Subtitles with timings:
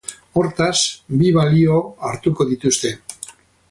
[0.39, 0.77] Hortaz,
[1.21, 1.79] bi balio
[2.11, 2.97] hartuko dituzte.